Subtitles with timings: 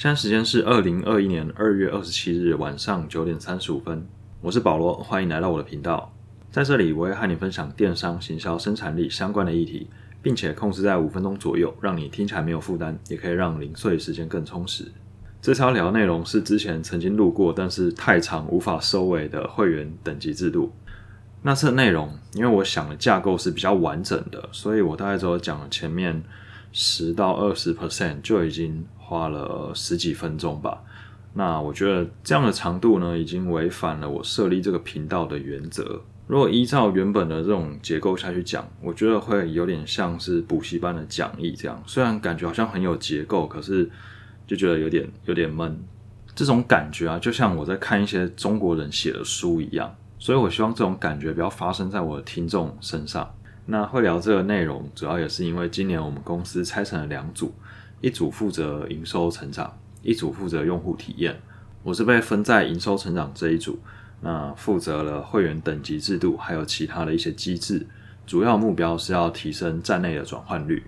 [0.00, 4.02] 现在时间是二零二一年二月二十七日晚上九点三十五分，
[4.40, 6.10] 我是保罗，欢迎来到我的频道。
[6.50, 9.88] 在这里，我会和你分享电商、行销、生产力相关的议题，
[10.22, 14.90] 并且控制在五分钟左右，让你听起来没有负担，也可以让零碎时间更充实。
[15.42, 20.72] 这条聊内容是之前曾经录过，但是太长无法收尾的会员等级制度。
[21.42, 26.22] 那次的内容，因为我想的架构是比较完整的，所以我大概只有讲了前面
[26.72, 30.80] 十到二十 percent 就已经花了十几分钟吧。
[31.34, 36.00] 那我觉得这样的长度呢，已经违反了我设立这个频道的原则。
[36.28, 41.82] 如果依照原本的这种结构下去讲，我觉得会有点像是补习班的讲义这样。
[41.86, 43.90] 虽然感觉好像很有结构，可是
[44.46, 45.76] 就觉得有点有点闷。
[46.36, 49.92] 这种感觉啊，就像我在看一些中国人写的书一样。
[50.20, 53.28] 所以，我希望这种感觉不要发生在我的听众身上。
[53.66, 57.54] 那会聊这个内容，主要也是因为今年我们公司拆成了两组，
[58.00, 61.38] 一组负责营收成长，一组负责用户体验。
[61.82, 63.78] 我是被分在营收成长这一组，
[64.20, 67.86] 那负责了会员等级制度，还有其他的一些机制。
[68.26, 70.82] 主要目标是要提升站内的转换率。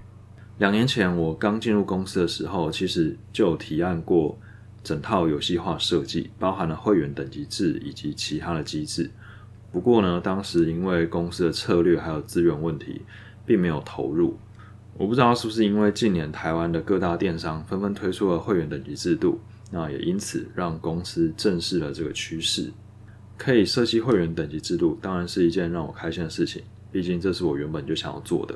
[0.58, 4.38] 两年前我刚进入公司的时候，其实就提案过
[4.84, 9.10] 整套游戏化设计，包含了会员等级制以及其他的机制。
[9.72, 13.02] 不过呢，当时因为公司的策略还有资源问题，
[13.44, 14.38] 并没有投入。
[14.98, 19.40] 我不知道是不是因为近年台湾的各大电商纷纷推出了会员等级制度，
[19.70, 22.70] 那也因此让公司正视了这个趋势。
[23.38, 28.54] 可以设计会员等级制度，当然是一件让我开心的事情，毕竟这是我原本就想要做的。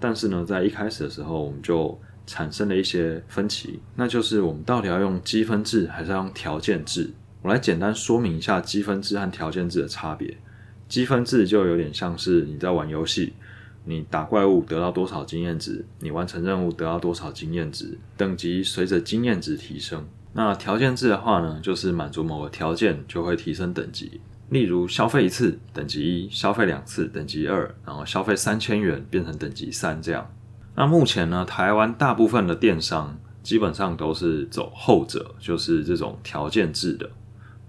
[0.00, 7.10] 但是呢，在一开始的时候，我们就产生了一些分歧，那就是我们到底要用积分制还是要用条件制？
[7.40, 10.36] 我来简单说明一下积分制和条件制的差别。
[10.88, 13.32] 积分制就有点像是你在玩游戏，
[13.84, 20.06] 你打怪物得到多少经验值，你完成任务得到多少经验值，等级随着经验值提升。
[20.34, 30.30] 那条件制的话呢，就是满足某个条件就会提升等级，例如消费一次等级一，消费两次等级二，然后消费三千元变成等级三这样。
[30.74, 37.10] 那目前呢，台湾大部分的电商基本上都是走后者，就是这种条件制的，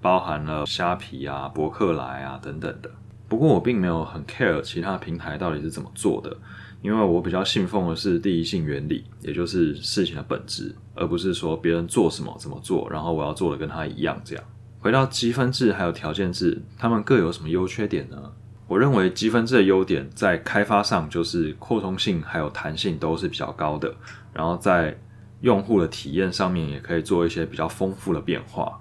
[0.01, 2.91] 包含了虾皮啊、博客来啊等等的。
[3.29, 6.35] 不过我并没有很 care 其他平台到底是怎么做的，
[6.81, 14.43] 因为我比较信奉的是第一性原理，也就是事情的本质，而不是说别人做什么怎么做，然后我要做的跟他一样这样。
[14.79, 18.31] 回到积分制还有条件制，他们各有什么优缺点呢？
[18.67, 23.93] 我认为积分制的优点在开发上就是扩充性还有弹性都是比较高的，
[24.33, 24.97] 然后在
[25.41, 28.79] 用户的体验上面也可以做一些比较丰富的变化。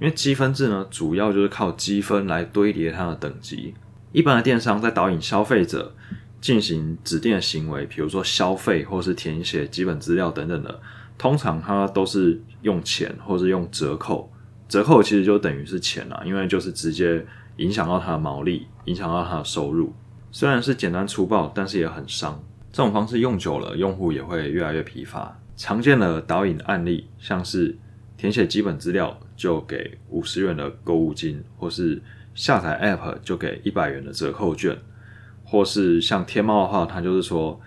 [0.00, 3.74] 因为积分制呢，主要就是靠积分来堆叠它的等级。
[4.12, 5.94] 一般的电商在导引消费者
[6.40, 10.80] 进行指定的行为，比如说消费或是填写基本资料等等的，
[11.18, 14.32] 通常它都是用钱或是用折扣。
[14.68, 17.24] 折扣其实就等于是钱啦，因为就是直接
[17.56, 19.92] 影响到它的毛利，影响到它的收入。
[20.30, 22.42] 虽然是简单粗暴，但是也很伤。
[22.72, 25.38] 这种方式用久了，用户也会越来越疲乏。
[25.56, 27.76] 常见的导引案例，像是
[28.16, 32.00] 填写基本资料就给五十元的购物金，或是。
[32.38, 34.78] 下载 App 就给一百元的折扣券，
[35.44, 37.60] 或是像天猫的话，它就是说，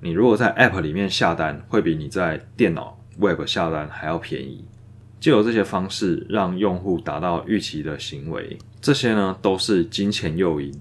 [0.00, 4.64] 你如果在 App 里面下单，会比你在电脑 Web 下单还要便宜。
[5.20, 10.74] 就有这些方式让用户达到预期的行为，这些呢都是金钱诱因。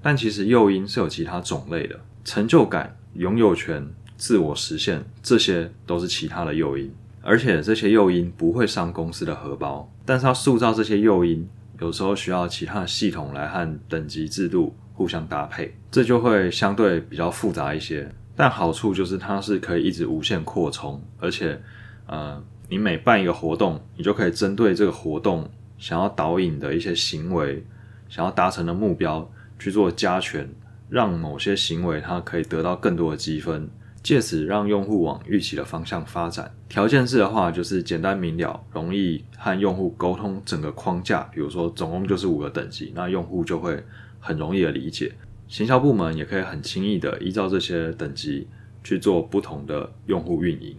[0.00, 3.86] 但其实诱因是有其他种类的，成就感、拥有权、
[4.16, 6.90] 自我实现，这些都是其他的诱因。
[7.20, 11.46] 而且这些诱因不会伤公司的荷包，但是要塑造这些诱因。
[11.80, 18.08] 有时候需要其他的系统来和等级制度互相搭配，这就会相对比较复杂一些。
[18.36, 21.60] 但好处就是它是可以一直无限扩充，而且，
[22.06, 27.64] 呃，你每办一个活动，你就可以针对这个活动想要导引的一些行为，
[28.08, 30.48] 想要达成的目标去做加权，
[30.88, 33.68] 让某些行为它可以得到更多的积分。
[34.02, 36.50] 借此让用户往预期的方向发展。
[36.68, 41.22] 条件式的话，就是简单明了，容易和用户沟通整个框架。
[41.32, 43.82] 比如说，总共就是五个等级，那用户就会
[44.18, 45.12] 很容易的理解。
[45.48, 48.46] 行销部门也可以很轻易的依照这些等级
[48.84, 50.76] 去做不同的用户运营。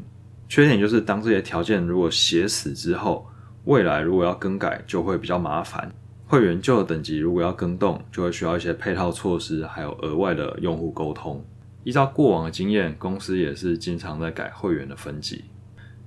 [0.50, 3.28] 缺点就是，当这些条件如果写死之后，
[3.66, 5.92] 未来如果要更改就会比较麻烦。
[6.26, 11.44] 会员旧的等级如果要更动，就会需要一些配套措施，还有额外的用户沟通。
[11.84, 15.46] 依照过往的经验，公司也是经常在改会员的分级。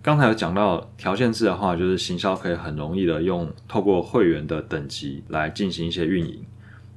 [0.02, 6.44] 刚才有讲到条件制的话，就是行销可以很容易的用透过会员的等级来进行一些运营。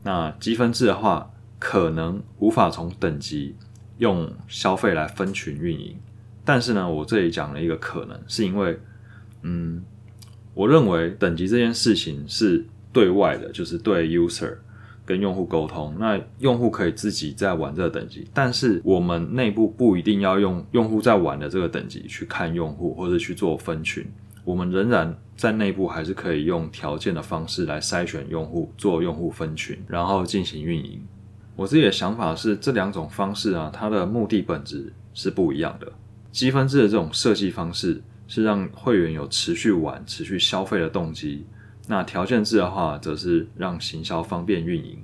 [0.04, 3.56] 那积分制的话，可能无法从等级
[3.98, 5.98] 用消费来分群运营。
[6.44, 8.80] 但是呢，我这里讲了一个可能，是因为
[9.42, 9.84] 嗯，
[10.54, 14.58] 我认为等级这件事情是对外的，就是对 user
[15.08, 15.96] 跟用户沟通。
[15.98, 24.06] 那用户可以自己在玩这个等级，但是我们内部不一定要用用户在玩的这个等级去看用户或者去做分群。
[24.44, 31.02] 我们仍然在内部还是可以用条件的方式来筛选用户，做用户分群，然后进行运营。
[31.56, 35.92] 我自己的想法是，这两种方式啊，它的目的本质是不一样的。
[36.32, 41.44] 积分制的这种设计方式是让会员有持续玩、持续消费的动机；
[41.88, 45.00] 那条件制的话，则是让行销方便运营。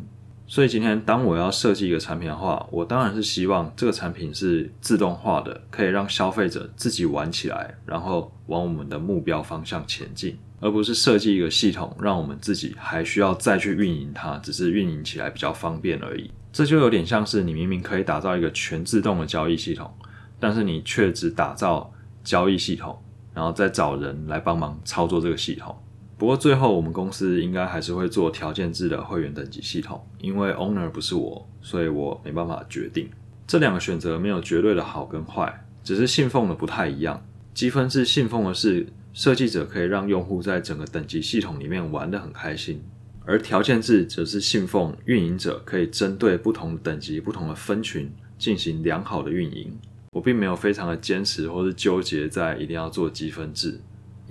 [0.45, 16.29] 所以今天当我要设计一个产品的话，我当然是希望这个产品是自动化的，可以让消费者自己玩起来，然后往我们的目标方向前进，而不是设计一个系统，让我们自己还需要再去运营它，只是运营起来比较方便而已。
[16.51, 19.91] 这就有点像是你明明可以打造一个全自动的交易系统，
[20.39, 21.91] 但是你却只打造
[22.23, 23.01] 交易系统，
[23.33, 25.75] 然后再找人来帮忙操作这个系统。
[26.23, 33.09] 不过最后我们公司应该还是会做条件制的会员等级系统，因为 owner 不是我，所以我没办法决定。
[33.45, 37.21] 这两个选择没有绝对的好跟坏，只是信奉的不太一样。
[37.53, 42.81] 积分制信奉的是设计者可以让用户在整个等级系统里面玩得很开心。
[43.25, 49.77] 而条件制则是信奉运营者可以针对不同等级、不同的分群进行良好的运营。
[50.13, 53.81] 我并没有非常的坚持或是纠结在一定要做积分制，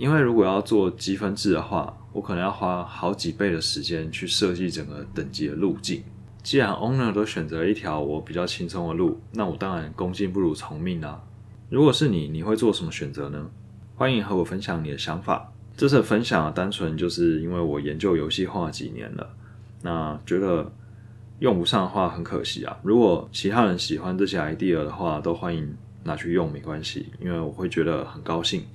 [0.03, 6.03] 因为如果要做积分制的话，我可能要花好几倍的时间去设计整个等级的路径。
[6.43, 11.23] 既然 owner 都选择了一条我比较轻松的路，那我当然恭敬不如从命啊。
[11.69, 13.49] 如果是你，你会做什么选择呢？
[13.95, 15.49] 欢迎和我分享你的想法。
[15.77, 19.33] 这次分享单纯就是因为我研究游戏化几年了，
[19.83, 20.69] 那觉得
[21.39, 22.77] 用不上的话很可惜啊。
[22.83, 25.73] 如果其他人喜欢这些 idea 的话，都欢迎
[26.03, 28.65] 拿去用，没关系，因为我会觉得很高兴。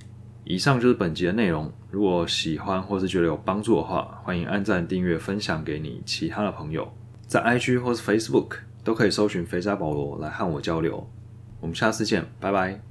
[0.43, 6.91] 以上就是本集的内容，如果喜欢或是觉得有帮助的话，欢迎按赞、订阅、分享给你其他的朋友，
[7.27, 11.07] 在 IG 或是 Facebook 都可以搜寻肥仔保罗来和我交流。
[11.59, 12.88] 我们下次见，拜拜。